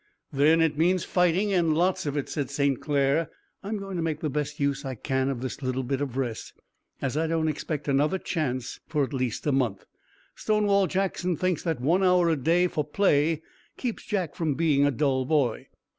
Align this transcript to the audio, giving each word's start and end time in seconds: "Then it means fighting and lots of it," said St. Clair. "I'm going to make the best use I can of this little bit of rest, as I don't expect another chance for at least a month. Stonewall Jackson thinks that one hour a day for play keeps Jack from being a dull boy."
"Then 0.33 0.61
it 0.61 0.79
means 0.79 1.03
fighting 1.03 1.53
and 1.53 1.75
lots 1.75 2.07
of 2.07 2.17
it," 2.17 2.27
said 2.27 2.49
St. 2.49 2.81
Clair. 2.81 3.29
"I'm 3.61 3.77
going 3.77 3.97
to 3.97 4.01
make 4.01 4.19
the 4.21 4.31
best 4.31 4.59
use 4.59 4.83
I 4.83 4.95
can 4.95 5.29
of 5.29 5.41
this 5.41 5.61
little 5.61 5.83
bit 5.83 6.01
of 6.01 6.17
rest, 6.17 6.53
as 7.03 7.15
I 7.15 7.27
don't 7.27 7.47
expect 7.47 7.87
another 7.87 8.17
chance 8.17 8.79
for 8.87 9.03
at 9.03 9.13
least 9.13 9.45
a 9.45 9.51
month. 9.51 9.85
Stonewall 10.33 10.87
Jackson 10.87 11.37
thinks 11.37 11.61
that 11.61 11.79
one 11.81 12.03
hour 12.03 12.29
a 12.29 12.35
day 12.35 12.67
for 12.67 12.83
play 12.83 13.43
keeps 13.77 14.03
Jack 14.03 14.33
from 14.33 14.55
being 14.55 14.87
a 14.87 14.91
dull 14.91 15.23
boy." 15.23 15.67